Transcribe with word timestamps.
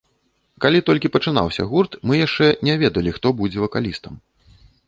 Калі 0.63 0.79
толькі 0.87 1.11
пачынаўся 1.17 1.67
гурт, 1.73 1.99
мы 2.13 2.21
яшчэ 2.21 2.47
не 2.69 2.79
ведалі, 2.85 3.15
хто 3.19 3.27
будзе 3.43 3.57
вакалістам. 3.67 4.13